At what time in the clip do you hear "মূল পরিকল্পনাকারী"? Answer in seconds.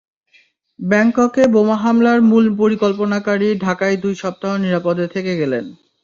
2.29-3.49